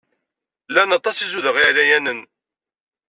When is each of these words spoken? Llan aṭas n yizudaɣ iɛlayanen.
Llan 0.69 0.95
aṭas 0.97 1.17
n 1.19 1.21
yizudaɣ 1.23 1.55
iɛlayanen. 1.57 2.21